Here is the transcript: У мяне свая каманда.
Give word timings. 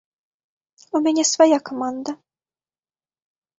У 0.95 1.01
мяне 1.09 1.23
свая 1.33 1.59
каманда. 1.71 2.11